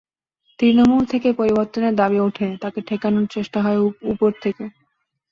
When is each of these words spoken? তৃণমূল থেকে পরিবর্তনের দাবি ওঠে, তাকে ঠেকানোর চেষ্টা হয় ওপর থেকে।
তৃণমূল 0.59 1.03
থেকে 1.05 1.29
পরিবর্তনের 1.33 1.93
দাবি 1.95 2.19
ওঠে, 2.19 2.47
তাকে 2.61 2.79
ঠেকানোর 2.81 3.25
চেষ্টা 3.27 3.59
হয় 3.61 3.79
ওপর 4.11 4.31
থেকে। 4.43 4.63